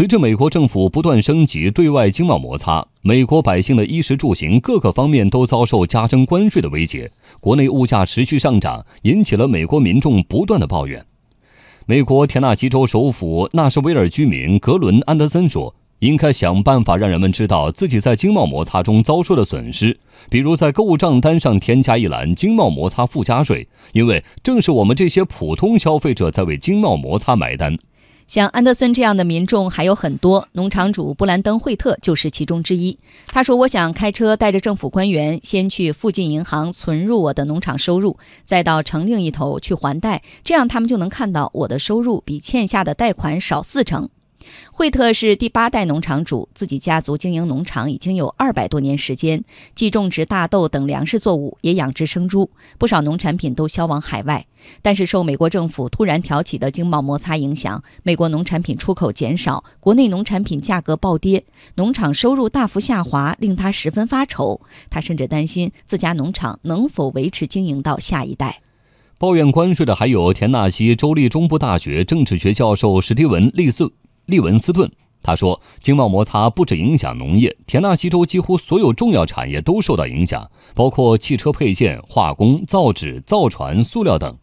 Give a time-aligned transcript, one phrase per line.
[0.00, 11.04] 随着美国政府不断升级对外经贸摩擦，美国百姓的衣食住行各个方面都遭受加征关税的威胁，国内物价持续上涨，引起了美国民众不断的抱怨。
[11.84, 15.74] 美国田纳西州首府纳什维尔居民格伦·安德森说。
[15.98, 27.76] 应该想办法让人们知道自己在经贸摩擦中遭受的损失，比如在购物账单上添加一栏“经贸摩擦附加税”，因为正是我们这些普通消费者在为经贸摩擦买单。
[28.30, 32.96] 像安德森这样的民众还有很多，农场主布兰登·惠特就是其中之一。
[33.26, 44.08] 他说：“我想开车带着政府官员先去附近银行存入我的农场收入，再到城另一头去还贷，这样他们就能看到我的收入比欠下的贷款少四成。”
[44.72, 49.42] 惠特是第八代农场主，自己家族经营农场已经有二百多年时间，
[49.74, 54.46] 既种植大豆等粮食作物，也养殖生猪，不少农产品都销往海外。
[54.82, 61.44] 但是受美国政府突然挑起的经贸摩擦影响，美国农产品出口减少，国内农产品价格暴跌，
[61.76, 64.60] 农场收入大幅下滑，令他十分发愁。
[64.90, 68.60] 他甚至担心自家农场能否维持经营到下一代。
[69.18, 73.92] 抱怨关税的还有田纳西州立中部大学政治学教授史蒂文·利斯。
[74.30, 74.90] 利文斯顿
[75.22, 84.38] 他说：“经贸摩擦不止影响农业，田纳西州几乎所有重要产业都受到影响，包括汽车配件、化工、造纸、造船、塑料等。”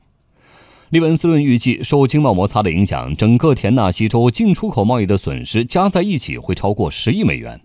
[0.89, 7.59] 利文斯顿预计，受经贸摩擦的影响，整个田纳西州进出口贸易的损失加在一起会超过十亿美元。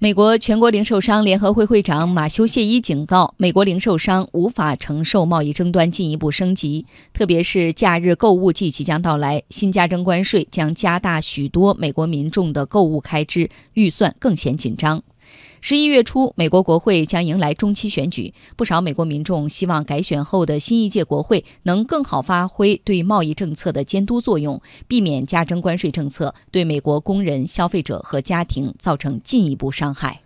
[0.00, 15.02] 美国全国零售商联合会会长马修谢伊警告，美国零售商无法承受贸易争端进一步升级，特别是假日购物季即将到来，新加征关税将加大许多美国民众的购物开支，预算更显紧张。
[15.60, 30.20] 十一月初，美国国会将迎来中期选举，不少美国民众希望改选后的新一届国会能更好发挥对贸易政策的监督作用，避免加征关税政策对美国工人、消费者和家庭造成进一步伤害。